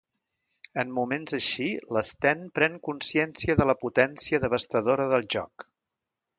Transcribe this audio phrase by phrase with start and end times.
[0.83, 1.67] En moments així
[1.97, 5.71] l'Sten pren consciència de la potència devastadora del joc.